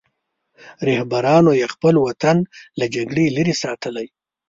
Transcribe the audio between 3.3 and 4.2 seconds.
لرې ساتلی.